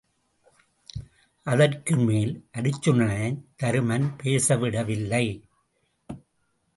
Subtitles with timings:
[1.47, 5.25] அதற்குமேல் அருச்சுனனைத் தருமன் பேசவிடவில்லை.